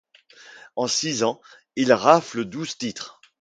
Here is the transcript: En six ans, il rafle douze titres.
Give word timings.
En 0.75 0.87
six 0.87 1.21
ans, 1.21 1.39
il 1.75 1.93
rafle 1.93 2.43
douze 2.43 2.75
titres. 2.75 3.21